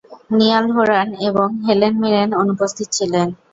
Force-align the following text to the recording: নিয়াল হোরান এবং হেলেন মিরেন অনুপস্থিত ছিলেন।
নিয়াল 0.31 0.65
হোরান 0.75 1.07
এবং 1.27 1.47
হেলেন 1.65 1.93
মিরেন 2.01 2.29
অনুপস্থিত 2.41 2.87
ছিলেন। 2.97 3.27